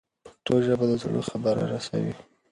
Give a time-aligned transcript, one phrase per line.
[0.25, 2.13] پښتو ژبه د زړه خبره رسوي.